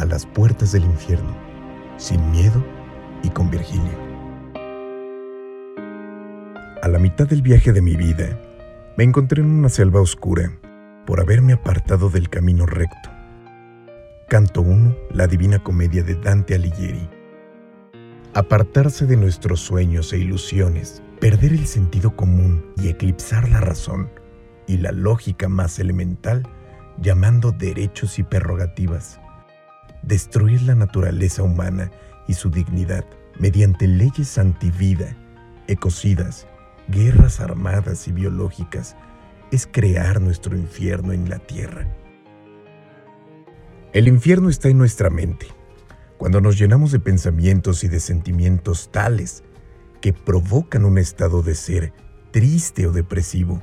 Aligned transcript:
a 0.00 0.06
las 0.06 0.24
puertas 0.24 0.72
del 0.72 0.84
infierno, 0.84 1.36
sin 1.98 2.30
miedo 2.30 2.64
y 3.22 3.28
con 3.28 3.50
Virgilio. 3.50 4.10
A 6.82 6.88
la 6.88 6.98
mitad 6.98 7.28
del 7.28 7.42
viaje 7.42 7.72
de 7.72 7.82
mi 7.82 7.94
vida, 7.96 8.40
me 8.96 9.04
encontré 9.04 9.42
en 9.42 9.50
una 9.50 9.68
selva 9.68 10.00
oscura 10.00 10.50
por 11.06 11.20
haberme 11.20 11.52
apartado 11.52 12.08
del 12.08 12.30
camino 12.30 12.64
recto. 12.64 13.10
Canto 14.28 14.62
1, 14.62 14.96
la 15.12 15.26
Divina 15.26 15.58
Comedia 15.58 16.02
de 16.02 16.14
Dante 16.14 16.54
Alighieri. 16.54 17.06
Apartarse 18.32 19.04
de 19.04 19.16
nuestros 19.16 19.60
sueños 19.60 20.12
e 20.14 20.18
ilusiones, 20.18 21.02
perder 21.20 21.52
el 21.52 21.66
sentido 21.66 22.16
común 22.16 22.64
y 22.78 22.88
eclipsar 22.88 23.50
la 23.50 23.60
razón 23.60 24.08
y 24.66 24.78
la 24.78 24.92
lógica 24.92 25.48
más 25.48 25.78
elemental, 25.78 26.48
llamando 26.98 27.52
derechos 27.52 28.18
y 28.18 28.22
prerrogativas. 28.22 29.20
Destruir 30.02 30.62
la 30.62 30.74
naturaleza 30.74 31.42
humana 31.42 31.90
y 32.26 32.34
su 32.34 32.50
dignidad 32.50 33.04
mediante 33.38 33.86
leyes 33.86 34.38
antivida, 34.38 35.16
ecocidas, 35.66 36.46
guerras 36.88 37.40
armadas 37.40 38.08
y 38.08 38.12
biológicas, 38.12 38.96
es 39.50 39.66
crear 39.66 40.20
nuestro 40.20 40.56
infierno 40.56 41.12
en 41.12 41.28
la 41.28 41.38
tierra. 41.38 41.86
El 43.92 44.06
infierno 44.06 44.48
está 44.48 44.68
en 44.68 44.78
nuestra 44.78 45.10
mente, 45.10 45.46
cuando 46.16 46.40
nos 46.40 46.58
llenamos 46.58 46.92
de 46.92 47.00
pensamientos 47.00 47.82
y 47.82 47.88
de 47.88 47.98
sentimientos 47.98 48.90
tales 48.92 49.42
que 50.00 50.12
provocan 50.12 50.84
un 50.84 50.98
estado 50.98 51.42
de 51.42 51.54
ser 51.54 51.92
triste 52.30 52.86
o 52.86 52.92
depresivo, 52.92 53.62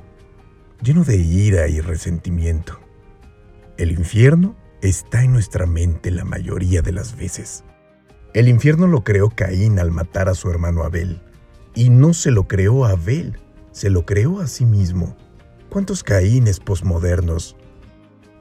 lleno 0.82 1.04
de 1.04 1.16
ira 1.16 1.68
y 1.68 1.80
resentimiento. 1.80 2.78
El 3.76 3.92
infierno 3.92 4.56
está 4.82 5.24
en 5.24 5.32
nuestra 5.32 5.66
mente 5.66 6.10
la 6.10 6.24
mayoría 6.24 6.82
de 6.82 6.92
las 6.92 7.16
veces. 7.16 7.64
El 8.34 8.48
infierno 8.48 8.86
lo 8.86 9.04
creó 9.04 9.30
Caín 9.30 9.78
al 9.78 9.90
matar 9.90 10.28
a 10.28 10.34
su 10.34 10.50
hermano 10.50 10.84
Abel. 10.84 11.22
Y 11.74 11.90
no 11.90 12.14
se 12.14 12.30
lo 12.30 12.46
creó 12.46 12.84
a 12.84 12.90
Abel, 12.90 13.38
se 13.72 13.90
lo 13.90 14.04
creó 14.04 14.40
a 14.40 14.46
sí 14.46 14.66
mismo. 14.66 15.16
¿Cuántos 15.68 16.02
Caínes 16.02 16.60
posmodernos? 16.60 17.56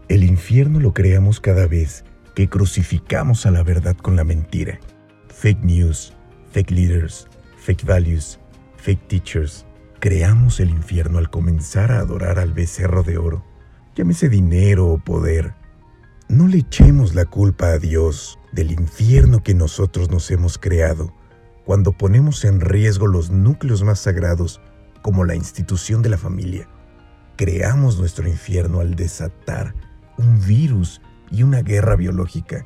El 0.08 0.24
infierno 0.24 0.80
lo 0.80 0.94
creamos 0.94 1.40
cada 1.40 1.68
vez 1.68 2.04
que 2.36 2.48
crucificamos 2.48 3.46
a 3.46 3.52
la 3.52 3.64
verdad 3.64 3.96
con 3.98 4.16
la 4.16 4.24
mentira. 4.24 4.80
Fake 5.30 5.64
news, 5.64 6.14
fake 6.52 6.72
leaders, 6.72 7.28
fake 7.58 7.86
values, 7.86 8.40
fake 8.78 9.08
teachers. 9.08 9.66
Creamos 10.00 10.60
el 10.60 10.70
infierno 10.70 11.18
al 11.18 11.30
comenzar 11.30 11.92
a 11.92 12.00
adorar 12.00 12.40
al 12.40 12.54
becerro 12.54 13.04
de 13.04 13.18
oro, 13.18 13.44
llámese 13.96 14.30
dinero 14.30 14.88
o 14.88 15.00
poder. 15.00 15.56
No 16.30 16.46
le 16.46 16.58
echemos 16.58 17.16
la 17.16 17.24
culpa 17.24 17.68
a 17.68 17.80
Dios 17.80 18.38
del 18.52 18.72
infierno 18.72 19.44
que 19.44 19.54
nosotros 19.54 20.10
nos 20.10 20.30
hemos 20.30 20.58
creado 20.58 21.14
cuando 21.64 21.94
ponemos 21.94 22.44
en 22.44 22.60
riesgo 22.60 23.08
los 23.08 23.30
núcleos 23.30 23.82
más 23.84 24.00
sagrados 24.00 24.60
como 25.02 25.24
la 25.24 25.36
institución 25.36 26.02
de 26.02 26.10
la 26.10 26.18
familia. 26.18 26.68
Creamos 27.38 27.98
nuestro 27.98 28.28
infierno 28.28 28.82
al 28.82 28.96
desatar 28.96 29.74
un 30.18 30.46
virus 30.46 31.02
y 31.32 31.44
una 31.44 31.62
guerra 31.62 31.96
biológica. 31.96 32.66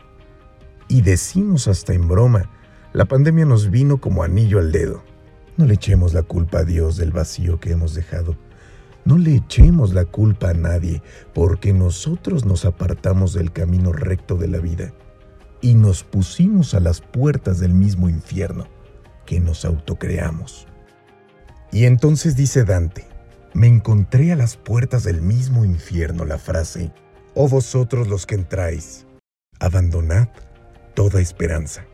Y 0.87 1.01
decimos 1.01 1.67
hasta 1.67 1.93
en 1.93 2.07
broma, 2.07 2.49
la 2.93 3.05
pandemia 3.05 3.45
nos 3.45 3.69
vino 3.69 4.01
como 4.01 4.23
anillo 4.23 4.57
al 4.57 4.71
dedo. 4.71 5.03
No 5.55 5.65
le 5.65 5.75
echemos 5.75 6.15
la 6.15 6.23
culpa 6.23 6.59
a 6.59 6.63
Dios 6.63 6.97
del 6.97 7.11
vacío 7.11 7.59
que 7.59 7.73
hemos 7.73 7.93
dejado. 7.93 8.35
No 9.03 9.17
le 9.17 9.35
echemos 9.35 9.93
la 9.93 10.05
culpa 10.05 10.49
a 10.49 10.53
nadie, 10.53 11.01
porque 11.33 11.73
nosotros 11.73 12.45
nos 12.45 12.65
apartamos 12.65 13.33
del 13.33 13.51
camino 13.51 13.91
recto 13.91 14.35
de 14.35 14.47
la 14.47 14.59
vida 14.59 14.93
y 15.61 15.75
nos 15.75 16.03
pusimos 16.03 16.73
a 16.73 16.79
las 16.79 17.01
puertas 17.01 17.59
del 17.59 17.73
mismo 17.73 18.09
infierno 18.09 18.67
que 19.25 19.39
nos 19.39 19.65
autocreamos. 19.65 20.67
Y 21.71 21.85
entonces 21.85 22.35
dice 22.35 22.63
Dante, 22.63 23.07
me 23.53 23.67
encontré 23.67 24.31
a 24.31 24.35
las 24.35 24.57
puertas 24.57 25.03
del 25.03 25.21
mismo 25.21 25.65
infierno 25.65 26.25
la 26.25 26.37
frase, 26.37 26.91
oh 27.33 27.47
vosotros 27.47 28.07
los 28.07 28.25
que 28.25 28.35
entráis, 28.35 29.05
abandonad 29.59 30.27
toda 30.93 31.21
esperanza. 31.21 31.85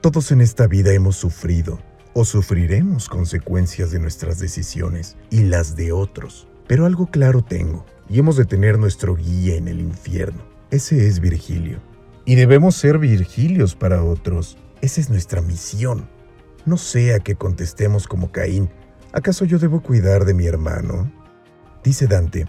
Todos 0.00 0.32
en 0.32 0.40
esta 0.40 0.66
vida 0.66 0.92
hemos 0.92 1.16
sufrido 1.16 1.78
o 2.14 2.24
sufriremos 2.24 3.08
consecuencias 3.08 3.90
de 3.90 3.98
nuestras 3.98 4.38
decisiones 4.38 5.16
y 5.30 5.44
las 5.44 5.76
de 5.76 5.92
otros. 5.92 6.48
Pero 6.66 6.86
algo 6.86 7.06
claro 7.06 7.42
tengo, 7.42 7.84
y 8.08 8.18
hemos 8.18 8.36
de 8.36 8.44
tener 8.44 8.78
nuestro 8.78 9.16
guía 9.16 9.56
en 9.56 9.68
el 9.68 9.80
infierno. 9.80 10.42
Ese 10.70 11.06
es 11.06 11.20
Virgilio. 11.20 11.78
Y 12.24 12.34
debemos 12.36 12.76
ser 12.76 12.98
Virgilios 12.98 13.74
para 13.74 14.04
otros. 14.04 14.56
Esa 14.80 15.00
es 15.00 15.10
nuestra 15.10 15.40
misión. 15.40 16.08
No 16.66 16.76
sea 16.76 17.18
que 17.18 17.34
contestemos 17.34 18.06
como 18.06 18.30
Caín, 18.30 18.70
¿acaso 19.12 19.44
yo 19.44 19.58
debo 19.58 19.82
cuidar 19.82 20.24
de 20.24 20.34
mi 20.34 20.46
hermano? 20.46 21.10
Dice 21.82 22.06
Dante, 22.06 22.46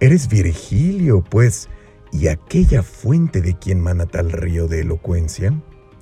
eres 0.00 0.28
Virgilio, 0.28 1.22
pues, 1.22 1.68
y 2.12 2.28
aquella 2.28 2.82
fuente 2.82 3.42
de 3.42 3.58
quien 3.58 3.80
mana 3.80 4.06
tal 4.06 4.32
río 4.32 4.68
de 4.68 4.80
elocuencia. 4.80 5.52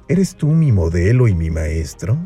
¿Eres 0.08 0.36
tú 0.36 0.48
mi 0.48 0.70
modelo 0.70 1.28
y 1.28 1.34
mi 1.34 1.50
maestro? 1.50 2.18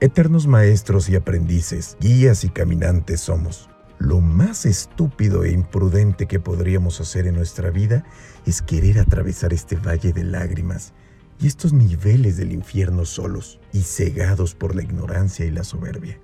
Eternos 0.00 0.48
maestros 0.48 1.08
y 1.08 1.14
aprendices, 1.14 1.96
guías 2.00 2.44
y 2.44 2.48
caminantes 2.48 3.20
somos. 3.20 3.70
Lo 3.98 4.20
más 4.20 4.66
estúpido 4.66 5.44
e 5.44 5.52
imprudente 5.52 6.26
que 6.26 6.40
podríamos 6.40 7.00
hacer 7.00 7.28
en 7.28 7.36
nuestra 7.36 7.70
vida 7.70 8.04
es 8.44 8.60
querer 8.60 8.98
atravesar 8.98 9.52
este 9.52 9.76
valle 9.76 10.12
de 10.12 10.24
lágrimas 10.24 10.92
y 11.40 11.46
estos 11.46 11.72
niveles 11.72 12.36
del 12.36 12.52
infierno 12.52 13.04
solos 13.04 13.60
y 13.72 13.82
cegados 13.82 14.54
por 14.56 14.74
la 14.74 14.82
ignorancia 14.82 15.46
y 15.46 15.52
la 15.52 15.62
soberbia. 15.62 16.18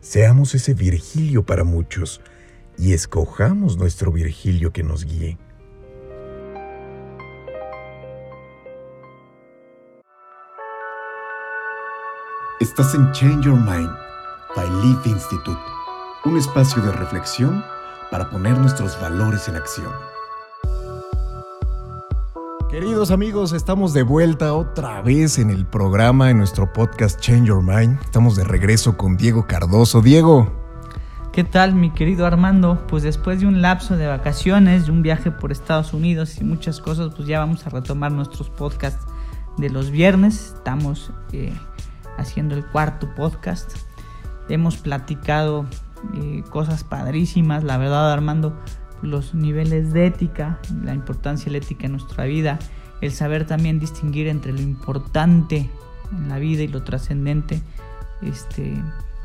Seamos 0.00 0.56
ese 0.56 0.74
Virgilio 0.74 1.46
para 1.46 1.62
muchos 1.62 2.20
y 2.76 2.92
escojamos 2.92 3.76
nuestro 3.76 4.10
Virgilio 4.10 4.72
que 4.72 4.82
nos 4.82 5.04
guíe. 5.04 5.38
Estás 12.62 12.94
en 12.94 13.10
Change 13.10 13.46
Your 13.46 13.56
Mind 13.56 13.90
by 14.54 14.70
Leaf 14.84 15.04
Institute, 15.04 15.60
un 16.24 16.36
espacio 16.36 16.80
de 16.80 16.92
reflexión 16.92 17.64
para 18.08 18.30
poner 18.30 18.56
nuestros 18.56 19.00
valores 19.00 19.48
en 19.48 19.56
acción. 19.56 19.90
Queridos 22.70 23.10
amigos, 23.10 23.52
estamos 23.52 23.92
de 23.94 24.04
vuelta 24.04 24.54
otra 24.54 25.02
vez 25.02 25.40
en 25.40 25.50
el 25.50 25.66
programa, 25.66 26.30
en 26.30 26.38
nuestro 26.38 26.72
podcast 26.72 27.18
Change 27.18 27.48
Your 27.48 27.64
Mind. 27.64 28.00
Estamos 28.00 28.36
de 28.36 28.44
regreso 28.44 28.96
con 28.96 29.16
Diego 29.16 29.48
Cardoso. 29.48 30.00
Diego. 30.00 30.52
¿Qué 31.32 31.42
tal, 31.42 31.74
mi 31.74 31.90
querido 31.90 32.26
Armando? 32.26 32.86
Pues 32.86 33.02
después 33.02 33.40
de 33.40 33.48
un 33.48 33.60
lapso 33.60 33.96
de 33.96 34.06
vacaciones, 34.06 34.86
de 34.86 34.92
un 34.92 35.02
viaje 35.02 35.32
por 35.32 35.50
Estados 35.50 35.92
Unidos 35.94 36.40
y 36.40 36.44
muchas 36.44 36.80
cosas, 36.80 37.12
pues 37.12 37.26
ya 37.26 37.40
vamos 37.40 37.66
a 37.66 37.70
retomar 37.70 38.12
nuestros 38.12 38.50
podcasts 38.50 39.04
de 39.58 39.68
los 39.68 39.90
viernes. 39.90 40.54
Estamos 40.54 41.10
eh, 41.32 41.52
haciendo 42.18 42.54
el 42.54 42.64
cuarto 42.64 43.14
podcast. 43.14 43.76
Hemos 44.48 44.76
platicado 44.76 45.66
eh, 46.14 46.42
cosas 46.50 46.84
padrísimas, 46.84 47.64
la 47.64 47.78
verdad, 47.78 48.12
Armando 48.12 48.56
los 49.02 49.34
niveles 49.34 49.92
de 49.92 50.06
ética, 50.06 50.58
la 50.84 50.94
importancia 50.94 51.46
de 51.46 51.52
la 51.52 51.64
ética 51.64 51.86
en 51.86 51.92
nuestra 51.92 52.24
vida, 52.24 52.58
el 53.00 53.12
saber 53.12 53.46
también 53.46 53.80
distinguir 53.80 54.28
entre 54.28 54.52
lo 54.52 54.60
importante 54.60 55.68
en 56.12 56.28
la 56.28 56.38
vida 56.38 56.62
y 56.62 56.68
lo 56.68 56.84
trascendente, 56.84 57.60
este, 58.22 58.74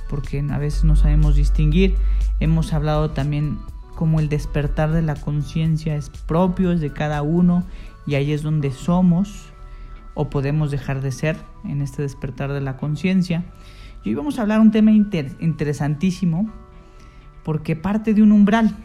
porque 0.09 0.43
a 0.49 0.57
veces 0.57 0.83
no 0.83 0.95
sabemos 0.95 1.35
distinguir. 1.35 1.95
Hemos 2.39 2.73
hablado 2.73 3.11
también 3.11 3.59
como 3.95 4.19
el 4.19 4.29
despertar 4.29 4.91
de 4.91 5.01
la 5.01 5.15
conciencia 5.15 5.95
es 5.95 6.09
propio, 6.09 6.71
es 6.71 6.81
de 6.81 6.91
cada 6.91 7.21
uno 7.21 7.63
y 8.05 8.15
ahí 8.15 8.31
es 8.31 8.43
donde 8.43 8.71
somos 8.71 9.51
o 10.13 10.29
podemos 10.29 10.71
dejar 10.71 11.01
de 11.01 11.11
ser 11.11 11.37
en 11.67 11.81
este 11.81 12.01
despertar 12.01 12.51
de 12.51 12.61
la 12.61 12.77
conciencia. 12.77 13.45
Y 14.03 14.09
hoy 14.09 14.15
vamos 14.15 14.39
a 14.39 14.43
hablar 14.43 14.59
un 14.59 14.71
tema 14.71 14.91
interesantísimo 14.91 16.51
porque 17.43 17.75
parte 17.75 18.13
de 18.13 18.21
un 18.21 18.31
umbral, 18.31 18.75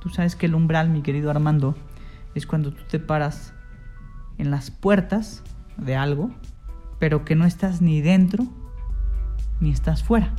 Tú 0.00 0.10
sabes 0.10 0.36
que 0.36 0.46
el 0.46 0.54
umbral, 0.54 0.90
mi 0.90 1.02
querido 1.02 1.30
Armando, 1.30 1.74
es 2.34 2.46
cuando 2.46 2.72
tú 2.72 2.82
te 2.88 2.98
paras 2.98 3.52
en 4.38 4.50
las 4.50 4.70
puertas 4.70 5.42
de 5.76 5.96
algo, 5.96 6.30
pero 6.98 7.24
que 7.24 7.34
no 7.34 7.44
estás 7.44 7.80
ni 7.80 8.00
dentro 8.00 8.46
ni 9.60 9.70
estás 9.70 10.04
fuera. 10.04 10.34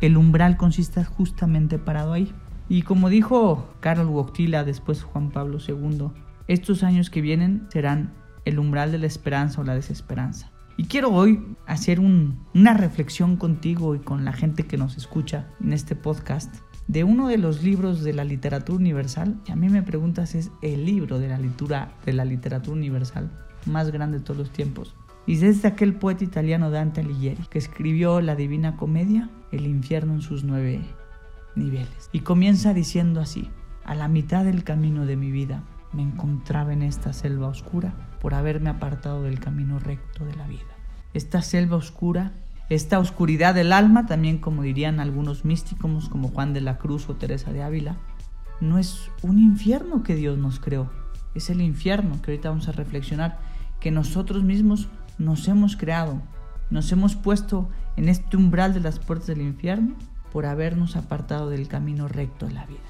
El 0.00 0.16
umbral 0.16 0.56
consiste 0.56 1.04
justamente 1.04 1.78
parado 1.78 2.14
ahí. 2.14 2.32
Y 2.68 2.82
como 2.82 3.10
dijo 3.10 3.74
Carlos 3.80 4.08
Wojtyla, 4.08 4.64
después 4.64 5.02
Juan 5.02 5.30
Pablo 5.30 5.58
II, 5.66 6.08
estos 6.48 6.82
años 6.82 7.10
que 7.10 7.20
vienen 7.20 7.66
serán 7.68 8.14
el 8.46 8.58
umbral 8.58 8.92
de 8.92 8.98
la 8.98 9.06
esperanza 9.06 9.60
o 9.60 9.64
la 9.64 9.74
desesperanza. 9.74 10.50
Y 10.76 10.84
quiero 10.84 11.10
hoy 11.10 11.40
hacer 11.66 12.00
una 12.00 12.74
reflexión 12.74 13.36
contigo 13.36 13.94
y 13.94 14.00
con 14.00 14.24
la 14.24 14.32
gente 14.32 14.64
que 14.64 14.76
nos 14.76 14.96
escucha 14.96 15.48
en 15.60 15.72
este 15.72 15.94
podcast 15.94 16.52
de 16.88 17.04
uno 17.04 17.28
de 17.28 17.38
los 17.38 17.62
libros 17.62 18.02
de 18.02 18.12
la 18.12 18.24
literatura 18.24 18.78
universal. 18.78 19.40
Y 19.46 19.52
a 19.52 19.56
mí 19.56 19.68
me 19.68 19.82
preguntas, 19.82 20.34
es 20.34 20.50
el 20.62 20.84
libro 20.84 21.20
de 21.20 21.28
la, 21.28 21.38
literatura, 21.38 21.92
de 22.04 22.12
la 22.12 22.24
literatura 22.24 22.76
universal 22.76 23.30
más 23.66 23.92
grande 23.92 24.18
de 24.18 24.24
todos 24.24 24.38
los 24.38 24.50
tiempos. 24.50 24.96
Y 25.26 25.42
es 25.44 25.62
de 25.62 25.68
aquel 25.68 25.94
poeta 25.94 26.24
italiano 26.24 26.70
Dante 26.70 27.00
Alighieri, 27.00 27.44
que 27.48 27.58
escribió 27.58 28.20
la 28.20 28.34
Divina 28.34 28.76
Comedia, 28.76 29.30
El 29.52 29.66
infierno 29.66 30.14
en 30.14 30.22
sus 30.22 30.42
nueve 30.42 30.80
niveles. 31.54 32.10
Y 32.12 32.20
comienza 32.20 32.74
diciendo 32.74 33.20
así, 33.20 33.48
a 33.84 33.94
la 33.94 34.08
mitad 34.08 34.44
del 34.44 34.64
camino 34.64 35.06
de 35.06 35.16
mi 35.16 35.30
vida 35.30 35.62
me 35.94 36.02
encontraba 36.02 36.72
en 36.72 36.82
esta 36.82 37.12
selva 37.12 37.48
oscura 37.48 37.94
por 38.20 38.34
haberme 38.34 38.70
apartado 38.70 39.22
del 39.22 39.40
camino 39.40 39.78
recto 39.78 40.24
de 40.24 40.34
la 40.34 40.46
vida. 40.46 40.62
Esta 41.12 41.42
selva 41.42 41.76
oscura, 41.76 42.32
esta 42.68 42.98
oscuridad 42.98 43.54
del 43.54 43.72
alma, 43.72 44.06
también 44.06 44.38
como 44.38 44.62
dirían 44.62 45.00
algunos 45.00 45.44
místicos 45.44 46.08
como 46.08 46.28
Juan 46.28 46.52
de 46.52 46.60
la 46.60 46.78
Cruz 46.78 47.08
o 47.08 47.14
Teresa 47.14 47.52
de 47.52 47.62
Ávila, 47.62 47.96
no 48.60 48.78
es 48.78 49.10
un 49.22 49.38
infierno 49.38 50.02
que 50.02 50.14
Dios 50.14 50.38
nos 50.38 50.60
creó, 50.60 50.90
es 51.34 51.50
el 51.50 51.60
infierno 51.60 52.20
que 52.22 52.30
ahorita 52.30 52.50
vamos 52.50 52.68
a 52.68 52.72
reflexionar, 52.72 53.38
que 53.80 53.90
nosotros 53.90 54.42
mismos 54.42 54.88
nos 55.18 55.46
hemos 55.48 55.76
creado, 55.76 56.22
nos 56.70 56.90
hemos 56.92 57.16
puesto 57.16 57.68
en 57.96 58.08
este 58.08 58.36
umbral 58.36 58.72
de 58.74 58.80
las 58.80 58.98
puertas 58.98 59.28
del 59.28 59.42
infierno 59.42 59.94
por 60.32 60.46
habernos 60.46 60.96
apartado 60.96 61.50
del 61.50 61.68
camino 61.68 62.08
recto 62.08 62.46
de 62.46 62.54
la 62.54 62.66
vida. 62.66 62.80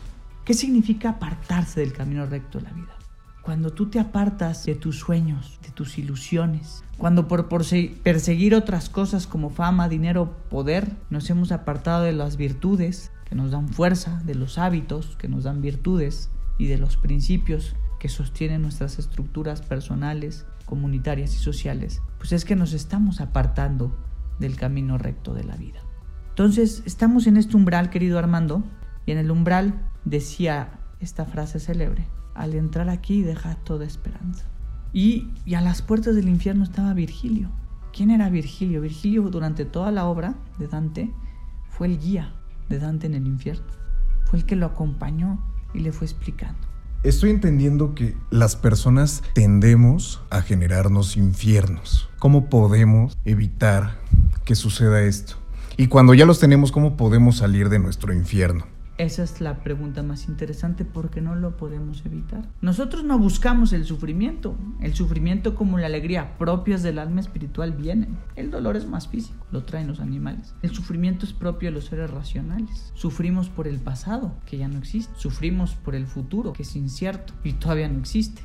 ¿Qué 0.45 0.53
significa 0.53 1.09
apartarse 1.09 1.81
del 1.81 1.95
camino 1.95 2.27
recto 2.27 2.59
de 2.59 2.65
la 2.65 2.73
vida? 2.75 2.95
Cuando 3.41 3.73
tú 3.73 3.89
te 3.89 3.99
apartas 3.99 4.67
de 4.67 4.75
tus 4.75 4.99
sueños, 4.99 5.59
de 5.63 5.71
tus 5.71 5.97
ilusiones, 5.97 6.85
cuando 6.99 7.29
por, 7.29 7.49
perseguir 7.49 8.55
otras 8.55 8.91
cosas 8.91 9.27
como 9.27 9.49
fama, 9.49 9.89
dinero, 9.89 10.37
poder, 10.51 10.93
nos 11.09 11.31
hemos 11.31 11.51
apartado 11.51 12.03
de 12.05 12.13
las 12.13 12.37
virtudes 12.37 13.11
que 13.25 13.35
nos 13.35 13.53
dan 13.53 13.71
fuerza, 13.71 14.21
de 14.27 14.35
los 14.35 14.59
hábitos 14.59 15.17
que 15.17 15.29
nos 15.29 15.45
dan 15.45 15.63
virtudes 15.63 16.29
y 16.59 16.67
de 16.67 16.77
los 16.77 16.99
principios 16.99 17.75
que 17.99 18.11
sostienen 18.11 18.61
nuestras 18.61 18.99
estructuras 18.99 19.63
personales, 19.63 20.47
comunitarias 20.67 21.35
y 21.35 21.39
sociales, 21.39 22.03
pues 22.19 22.33
es 22.33 22.45
que 22.45 22.55
nos 22.55 22.75
estamos 22.75 23.23
apartando 23.23 23.97
del 24.39 24.57
camino 24.57 24.99
recto 24.99 25.33
de 25.33 25.45
la 25.45 25.57
vida. 25.57 25.81
Entonces, 26.29 26.83
estamos 26.85 27.27
en 27.27 27.39
este 27.39 27.57
umbral, 27.57 27.89
querido 27.89 28.19
Armando, 28.19 28.63
y 29.07 29.13
en 29.13 29.19
el 29.19 29.31
umbral 29.31 29.91
decía 30.05 30.81
esta 31.01 31.25
frase 31.25 31.61
célebre, 31.61 32.07
al 32.35 32.55
entrar 32.55 32.89
aquí 32.89 33.23
deja 33.23 33.55
toda 33.57 33.85
esperanza. 33.85 34.45
Y, 34.93 35.31
y, 35.45 35.55
a 35.55 35.61
las 35.61 35.83
puertas 35.83 36.15
del 36.15 36.29
infierno 36.29 36.63
estaba 36.63 36.95
Virgilio. 36.95 37.51
¿Quién 37.93 38.11
era 38.11 38.31
Virgilio? 38.31 38.81
Virgilio 38.81 39.23
durante 39.23 39.65
toda 39.65 39.91
la 39.91 40.07
obra 40.07 40.37
de 40.59 40.69
Dante 40.69 41.11
fue 41.69 41.89
el 41.89 41.99
guía 41.99 42.33
de 42.69 42.79
Dante 42.79 43.07
en 43.07 43.15
el 43.15 43.27
infierno. 43.27 43.67
Fue 44.27 44.39
el 44.39 44.47
que 44.47 44.57
lo 44.57 44.67
acompañó 44.67 45.45
y 45.75 45.81
le 45.81 45.93
fue 45.93 46.07
explicando. 46.07 46.61
Estoy 47.03 47.31
entendiendo 47.31 47.95
que 47.95 48.17
las 48.31 48.57
personas 48.57 49.23
tendemos 49.35 50.23
a 50.31 50.41
generarnos 50.41 51.17
infiernos. 51.17 52.09
¿Cómo 52.19 52.49
podemos 52.49 53.19
evitar 53.25 53.99
que 54.45 54.55
suceda 54.55 55.03
esto? 55.03 55.35
Y 55.77 55.89
cuando 55.89 56.15
ya 56.15 56.25
los 56.25 56.39
tenemos, 56.39 56.73
¿cómo 56.73 56.97
podemos 56.97 57.37
salir 57.37 57.69
de 57.69 57.79
nuestro 57.79 58.15
infierno? 58.15 58.74
Esa 58.97 59.25
es 59.25 59.41
la 59.41 59.65
pregunta 59.65 60.05
más 60.05 60.29
interesante 60.29 60.85
porque 60.85 61.21
no 61.21 61.35
lo 61.35 61.57
podemos 61.57 62.07
evitar. 62.07 62.49
Nosotros 62.61 63.03
no 63.03 63.19
buscamos 63.19 63.73
el 63.73 63.85
sufrimiento. 63.85 64.57
El 64.81 64.95
sufrimiento 64.95 65.57
como 65.57 65.79
la 65.79 65.87
alegría 65.87 66.39
propias 66.39 66.85
del 66.85 67.01
alma 67.01 67.21
espiritual 67.21 67.73
vienen. 67.73 68.17
El 68.37 68.53
dolor 68.53 68.77
es 68.77 68.87
más 68.87 69.09
físico, 69.09 69.47
lo 69.51 69.65
traen 69.65 69.89
los 69.89 69.99
animales. 69.99 70.55
El 70.63 70.71
sufrimiento 70.71 71.27
es 71.27 71.33
propio 71.33 71.71
de 71.71 71.75
los 71.75 71.87
seres 71.87 72.09
racionales. 72.09 72.93
Sufrimos 72.95 73.49
por 73.49 73.67
el 73.67 73.81
pasado, 73.81 74.37
que 74.47 74.59
ya 74.59 74.69
no 74.69 74.79
existe. 74.79 75.13
Sufrimos 75.17 75.75
por 75.75 75.97
el 75.97 76.07
futuro, 76.07 76.53
que 76.53 76.63
es 76.63 76.77
incierto 76.77 77.35
y 77.43 77.55
todavía 77.55 77.89
no 77.89 77.99
existe. 77.99 78.43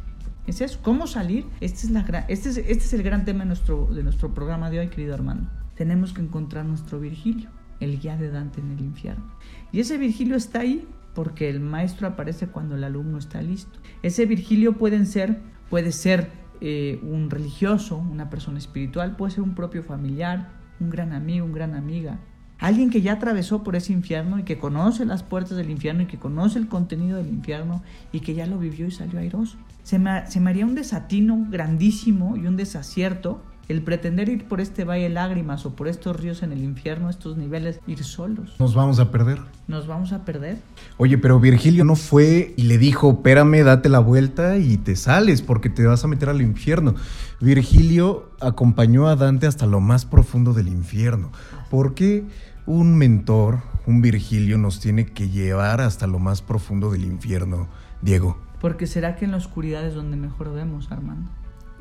Es 0.48 0.78
¿cómo 0.78 1.06
salir? 1.06 1.46
Este 1.62 1.88
este 2.28 2.50
es, 2.50 2.58
este 2.58 2.74
es 2.74 2.94
el 2.94 3.04
gran 3.04 3.24
tema 3.24 3.42
de 3.42 3.46
nuestro, 3.46 3.86
de 3.94 4.02
nuestro 4.02 4.34
programa 4.34 4.72
de 4.72 4.80
hoy, 4.80 4.88
querido 4.88 5.14
hermano. 5.14 5.48
Tenemos 5.76 6.12
que 6.12 6.22
encontrar 6.22 6.66
nuestro 6.66 7.00
Virgilio 7.00 7.52
el 7.80 8.00
guía 8.00 8.18
de 8.18 8.30
Dante 8.30 8.62
en 8.62 8.72
el 8.72 8.82
infierno. 8.82 9.24
Y 9.72 9.80
ese 9.80 9.98
Virgilio 9.98 10.36
está 10.36 10.62
ahí 10.62 10.88
porque 11.14 11.50
el 11.50 11.60
maestro 11.60 12.08
aparece 12.08 12.48
cuando 12.48 12.76
el 12.76 12.84
alumno 12.84 13.18
está 13.18 13.42
listo. 13.42 13.80
Ese 14.04 14.26
Virgilio 14.26 14.78
pueden 14.78 15.06
ser, 15.06 15.40
puede 15.70 15.92
ser 15.92 16.32
eh, 16.62 17.00
un 17.04 17.30
religioso, 17.30 17.98
una 17.98 18.30
persona 18.30 18.58
espiritual, 18.58 19.16
puede 19.16 19.32
ser 19.32 19.44
un 19.44 19.56
propio 19.56 19.84
familiar, 19.84 20.50
un 20.80 20.90
gran 20.90 21.14
amigo, 21.14 21.46
una 21.46 21.56
gran 21.56 21.76
amiga. 21.76 22.20
Alguien 22.60 22.90
que 22.90 23.02
ya 23.02 23.14
atravesó 23.14 23.64
por 23.64 23.78
ese 23.78 23.94
infierno 23.94 24.38
y 24.38 24.44
que 24.44 24.60
conoce 24.60 25.06
las 25.06 25.24
puertas 25.24 25.56
del 25.56 25.70
infierno 25.70 26.04
y 26.04 26.08
que 26.08 26.20
conoce 26.20 26.60
el 26.60 26.68
contenido 26.68 27.18
del 27.18 27.30
infierno 27.30 27.82
y 28.12 28.20
que 28.20 28.34
ya 28.34 28.48
lo 28.48 28.60
vivió 28.60 28.86
y 28.86 28.92
salió 28.92 29.20
airoso. 29.20 29.58
Se 29.84 29.98
me, 29.98 30.28
se 30.28 30.42
me 30.42 30.50
haría 30.50 30.66
un 30.66 30.76
desatino 30.76 31.48
grandísimo 31.50 32.36
y 32.36 32.48
un 32.48 32.58
desacierto 32.58 33.42
el 33.70 33.84
pretender 33.84 34.30
ir 34.30 34.48
por 34.48 34.62
este 34.62 34.84
valle 34.84 35.04
de 35.04 35.10
lágrimas 35.10 35.64
o 35.66 35.76
por 35.76 35.88
estos 35.88 36.20
ríos 36.20 36.42
en 36.42 36.52
el 36.52 36.64
infierno, 36.64 37.08
estos 37.08 37.38
niveles, 37.38 37.80
ir 37.86 38.04
solos. 38.04 38.56
Nos 38.60 38.74
vamos 38.74 39.00
a 39.00 39.12
perder. 39.12 39.40
Nos 39.68 39.86
vamos 39.86 40.12
a 40.12 40.26
perder. 40.26 40.58
Oye, 40.98 41.20
pero 41.20 41.40
Virgilio 41.40 41.86
no 41.86 41.96
fue 41.96 42.56
y 42.58 42.64
le 42.64 42.80
dijo, 42.80 43.12
espérame, 43.12 43.64
date 43.64 43.88
la 43.88 44.00
vuelta 44.00 44.58
y 44.58 44.78
te 44.78 44.96
sales 44.96 45.44
porque 45.44 45.70
te 45.70 45.86
vas 45.86 46.04
a 46.04 46.08
meter 46.08 46.30
al 46.30 46.42
infierno. 46.42 46.96
Virgilio 47.40 48.32
acompañó 48.42 49.08
a 49.08 49.16
Dante 49.16 49.46
hasta 49.46 49.68
lo 49.68 49.80
más 49.80 50.06
profundo 50.06 50.54
del 50.54 50.68
infierno. 50.68 51.32
¿Por 51.70 51.94
qué 51.94 52.26
un 52.66 52.96
mentor, 52.96 53.60
un 53.86 54.02
Virgilio, 54.02 54.58
nos 54.58 54.80
tiene 54.80 55.06
que 55.06 55.30
llevar 55.30 55.80
hasta 55.80 56.08
lo 56.08 56.18
más 56.18 56.42
profundo 56.42 56.92
del 56.92 57.06
infierno, 57.06 57.68
Diego? 58.02 58.40
Porque 58.60 58.88
será 58.88 59.16
que 59.16 59.26
en 59.26 59.32
la 59.32 59.38
oscuridad 59.38 59.86
es 59.86 59.94
donde 59.94 60.18
mejor 60.18 60.52
vemos, 60.54 60.92
Armando. 60.92 61.30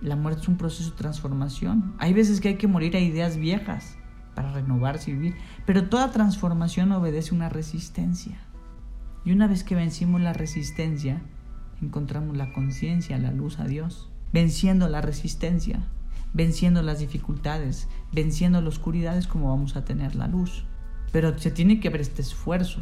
La 0.01 0.17
muerte 0.17 0.43
es 0.43 0.49
un 0.49 0.57
proceso 0.57 0.91
de 0.91 0.97
transformación. 0.97 1.95
Hay 1.99 2.13
veces 2.13 2.41
que 2.41 2.49
hay 2.49 2.57
que 2.57 2.69
morir 2.69 2.97
a 2.97 3.01
ideas 3.01 3.37
viejas 3.37 3.97
para 4.35 4.53
renovarse 4.53 5.11
y 5.11 5.15
vivir, 5.15 5.35
pero 5.67 5.89
toda 5.89 6.13
transformación 6.13 6.93
obedece 6.93 7.35
una 7.35 7.49
resistencia. 7.49 8.39
Y 9.25 9.33
una 9.33 9.49
vez 9.49 9.65
que 9.65 9.75
vencimos 9.75 10.21
la 10.21 10.33
resistencia, 10.33 11.21
encontramos 11.83 12.37
la 12.37 12.53
conciencia, 12.53 13.19
la 13.19 13.33
luz 13.33 13.59
a 13.59 13.65
Dios. 13.65 14.09
Venciendo 14.33 14.89
la 14.89 15.01
resistencia, 15.01 15.81
venciendo 16.33 16.83
las 16.83 17.01
dificultades, 17.01 17.89
venciendo 18.13 18.61
la 18.61 18.69
oscuridad 18.69 19.17
es 19.17 19.27
como 19.27 19.49
vamos 19.49 19.75
a 19.75 19.85
tener 19.85 20.15
la 20.15 20.29
luz. 20.29 20.65
Pero 21.11 21.37
se 21.39 21.51
tiene 21.51 21.81
que 21.81 21.89
haber 21.89 22.03
este 22.03 22.23
esfuerzo, 22.23 22.81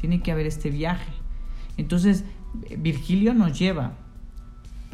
tiene 0.00 0.22
que 0.22 0.32
haber 0.32 0.46
este 0.46 0.70
viaje. 0.70 1.12
Entonces, 1.76 2.24
Virgilio 2.78 3.34
nos 3.34 3.58
lleva 3.58 3.98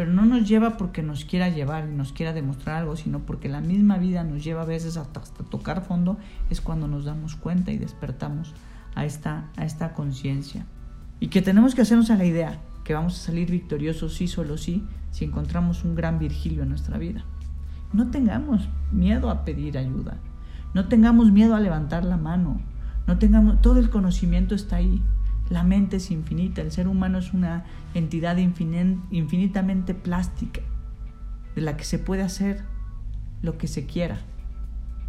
pero 0.03 0.15
no 0.15 0.27
nos 0.27 0.49
lleva 0.49 0.79
porque 0.79 1.01
nos 1.01 1.25
quiera 1.25 1.49
llevar 1.49 1.89
y 1.89 1.95
nos 1.95 2.13
quiera 2.13 2.33
demostrar 2.33 2.79
algo, 2.79 2.97
sino 2.97 3.21
porque 3.21 3.49
la 3.49 3.61
misma 3.61 3.99
vida 3.99 4.25
nos 4.25 4.43
lleva 4.43 4.63
a 4.63 4.65
veces 4.65 4.97
hasta, 4.97 5.21
tocar 5.45 5.85
fondo, 5.85 6.19
es 6.51 6.61
cuando 6.61 6.89
nos 6.89 7.05
damos 7.05 7.37
cuenta 7.37 7.71
y 7.71 7.79
despertamos 7.79 8.53
a 8.97 9.05
esta, 9.05 9.53
a 9.57 9.65
esta 9.65 9.93
conciencia. 9.93 10.67
Y 11.21 11.29
que 11.29 11.41
tenemos 11.41 11.77
que 11.77 11.83
hacernos 11.83 12.11
a 12.11 12.17
la 12.17 12.25
idea 12.25 12.59
que 12.83 12.95
vamos 12.95 13.15
a 13.15 13.23
salir 13.27 13.49
victoriosos 13.49 14.15
sí, 14.15 14.27
solo 14.27 14.59
sí, 14.59 14.85
si 15.13 15.25
encontramos 15.25 15.85
un 15.85 15.95
gran 15.95 16.19
Virgilio 16.19 16.65
en 16.65 16.71
nuestra 16.71 16.99
vida. 16.99 17.25
No 17.93 18.11
tengamos 18.11 18.69
miedo 18.91 19.31
a 19.31 19.45
pedir 19.45 19.79
ayuda, 19.79 20.17
no 20.75 20.89
tengamos 20.89 21.31
miedo 21.31 21.55
a 21.55 21.61
levantar 21.61 22.05
la 22.05 22.17
mano, 22.17 22.61
no 23.07 23.19
tengamos, 23.19 23.61
todo 23.61 23.79
el 23.79 23.89
conocimiento 23.89 24.57
está 24.57 24.75
ahí, 24.75 25.01
la 25.53 25.65
mente 25.65 25.99
es 25.99 26.11
infinita, 26.11 26.63
el 26.63 26.73
ser 26.73 26.89
humano 26.89 27.19
es 27.19 27.35
una 27.35 27.67
entidad 27.93 28.39
infinitamente 28.39 29.93
plástica, 29.93 30.63
de 31.55 31.61
la 31.61 31.77
que 31.77 31.85
se 31.85 31.99
puede 31.99 32.23
hacer 32.23 32.65
lo 33.43 33.59
que 33.59 33.69
se 33.69 33.85
quiera, 33.85 34.19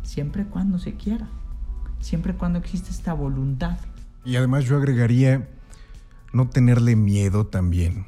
siempre 0.01 0.45
cuando 0.45 0.79
se 0.79 0.95
quiera, 0.95 1.29
siempre 2.01 2.33
cuando 2.33 2.59
existe 2.59 2.89
esta 2.89 3.13
voluntad. 3.13 3.77
Y 4.25 4.35
además 4.35 4.65
yo 4.65 4.75
agregaría 4.75 5.47
no 6.33 6.49
tenerle 6.49 6.97
miedo 6.97 7.47
también 7.47 8.05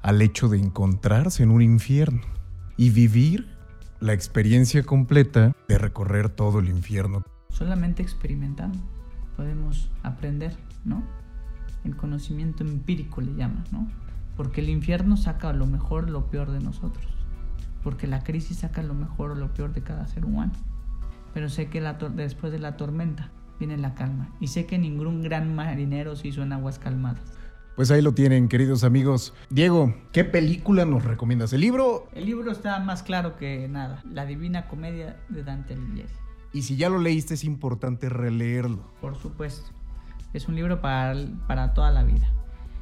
al 0.00 0.22
hecho 0.22 0.48
de 0.48 0.58
encontrarse 0.58 1.42
en 1.42 1.50
un 1.50 1.62
infierno 1.62 2.22
y 2.76 2.90
vivir 2.90 3.48
la 3.98 4.12
experiencia 4.12 4.84
completa 4.84 5.56
de 5.66 5.78
recorrer 5.78 6.28
todo 6.28 6.60
el 6.60 6.68
infierno. 6.68 7.24
Solamente 7.50 8.00
experimentando 8.00 8.78
podemos 9.36 9.90
aprender, 10.04 10.56
¿no? 10.84 11.02
El 11.84 11.96
conocimiento 11.96 12.64
empírico 12.64 13.20
le 13.20 13.34
llama, 13.34 13.64
¿no? 13.70 13.88
Porque 14.36 14.60
el 14.60 14.68
infierno 14.68 15.16
saca 15.16 15.52
lo 15.52 15.66
mejor, 15.66 16.08
lo 16.08 16.30
peor 16.30 16.50
de 16.50 16.60
nosotros. 16.60 17.06
Porque 17.82 18.06
la 18.06 18.22
crisis 18.22 18.58
saca 18.58 18.82
lo 18.82 18.94
mejor 18.94 19.32
o 19.32 19.34
lo 19.34 19.52
peor 19.52 19.72
de 19.72 19.82
cada 19.82 20.06
ser 20.06 20.24
humano. 20.24 20.52
Pero 21.34 21.48
sé 21.48 21.68
que 21.68 21.80
después 22.14 22.52
de 22.52 22.58
la 22.58 22.76
tormenta 22.76 23.30
viene 23.58 23.76
la 23.76 23.94
calma. 23.94 24.30
Y 24.40 24.48
sé 24.48 24.66
que 24.66 24.78
ningún 24.78 25.22
gran 25.22 25.54
marinero 25.54 26.16
se 26.16 26.28
hizo 26.28 26.42
en 26.42 26.52
aguas 26.52 26.78
calmadas. 26.78 27.22
Pues 27.76 27.90
ahí 27.90 28.02
lo 28.02 28.12
tienen, 28.12 28.48
queridos 28.48 28.84
amigos. 28.84 29.32
Diego, 29.48 29.94
¿qué 30.12 30.24
película 30.24 30.84
nos 30.84 31.04
recomiendas? 31.04 31.52
¿El 31.54 31.62
libro? 31.62 32.06
El 32.12 32.26
libro 32.26 32.52
está 32.52 32.78
más 32.80 33.02
claro 33.02 33.36
que 33.36 33.66
nada. 33.68 34.02
La 34.10 34.26
Divina 34.26 34.68
Comedia 34.68 35.16
de 35.30 35.42
Dante 35.42 35.74
Alighieri. 35.74 36.12
Y 36.52 36.62
si 36.62 36.76
ya 36.76 36.90
lo 36.90 36.98
leíste, 36.98 37.34
es 37.34 37.44
importante 37.44 38.10
releerlo. 38.10 38.82
Por 39.00 39.16
supuesto. 39.16 39.70
Es 40.32 40.48
un 40.48 40.56
libro 40.56 40.80
para, 40.80 41.14
para 41.46 41.74
toda 41.74 41.90
la 41.90 42.02
vida. 42.04 42.32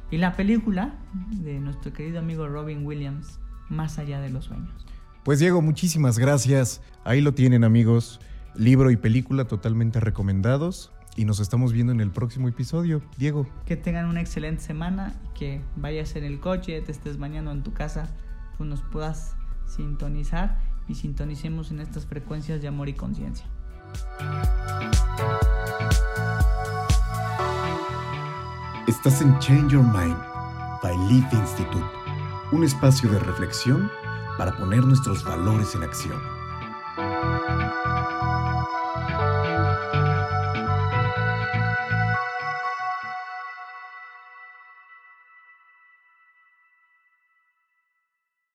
Y 0.09 0.17
la 0.17 0.33
película 0.33 0.95
de 1.31 1.59
nuestro 1.59 1.93
querido 1.93 2.19
amigo 2.19 2.47
Robin 2.47 2.85
Williams, 2.85 3.39
Más 3.69 3.97
allá 3.97 4.19
de 4.19 4.29
los 4.29 4.45
sueños. 4.45 4.85
Pues 5.23 5.39
Diego, 5.39 5.61
muchísimas 5.61 6.19
gracias. 6.19 6.81
Ahí 7.05 7.21
lo 7.21 7.33
tienen 7.33 7.63
amigos. 7.63 8.19
Libro 8.55 8.91
y 8.91 8.97
película 8.97 9.45
totalmente 9.45 10.01
recomendados. 10.01 10.91
Y 11.15 11.25
nos 11.25 11.39
estamos 11.39 11.71
viendo 11.71 11.93
en 11.93 12.01
el 12.01 12.11
próximo 12.11 12.49
episodio. 12.49 13.01
Diego. 13.17 13.47
Que 13.65 13.77
tengan 13.77 14.07
una 14.07 14.19
excelente 14.19 14.61
semana. 14.61 15.13
Que 15.33 15.61
vayas 15.75 16.15
en 16.15 16.25
el 16.25 16.39
coche, 16.39 16.81
te 16.81 16.91
estés 16.91 17.17
bañando 17.17 17.51
en 17.51 17.63
tu 17.63 17.73
casa, 17.73 18.09
pues 18.57 18.69
nos 18.69 18.81
puedas 18.81 19.35
sintonizar 19.65 20.59
y 20.87 20.95
sintonicemos 20.95 21.71
en 21.71 21.79
estas 21.79 22.05
frecuencias 22.05 22.61
de 22.61 22.67
amor 22.67 22.89
y 22.89 22.93
conciencia. 22.93 23.45
Estás 28.91 29.21
en 29.21 29.39
Change 29.39 29.71
Your 29.71 29.83
Mind 29.83 30.17
by 30.83 30.97
Leaf 31.07 31.31
Institute, 31.31 31.85
un 32.51 32.65
espacio 32.65 33.09
de 33.09 33.19
reflexión 33.19 33.89
para 34.37 34.51
poner 34.57 34.83
nuestros 34.83 35.23
valores 35.23 35.73
en 35.75 35.83
acción. 35.83 36.40